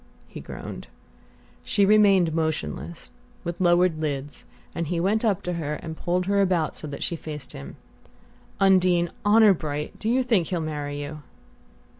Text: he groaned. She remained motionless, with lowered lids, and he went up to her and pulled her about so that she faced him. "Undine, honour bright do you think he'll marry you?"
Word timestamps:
he 0.27 0.39
groaned. 0.39 0.87
She 1.63 1.85
remained 1.85 2.33
motionless, 2.33 3.11
with 3.43 3.61
lowered 3.61 3.99
lids, 4.01 4.45
and 4.73 4.87
he 4.87 4.99
went 4.99 5.23
up 5.23 5.43
to 5.43 5.53
her 5.53 5.75
and 5.75 5.95
pulled 5.95 6.25
her 6.25 6.41
about 6.41 6.75
so 6.75 6.87
that 6.87 7.03
she 7.03 7.15
faced 7.15 7.51
him. 7.53 7.75
"Undine, 8.59 9.11
honour 9.23 9.53
bright 9.53 9.99
do 9.99 10.09
you 10.09 10.23
think 10.23 10.47
he'll 10.47 10.59
marry 10.59 10.99
you?" 11.03 11.21